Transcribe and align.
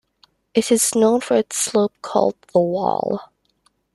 It 0.55 0.71
is 0.71 0.95
known 0.95 1.21
for 1.21 1.37
its 1.37 1.57
slope 1.57 1.93
called 2.01 2.33
"The 2.53 2.59
Wall". 2.59 3.21